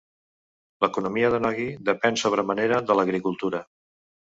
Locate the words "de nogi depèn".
1.35-2.19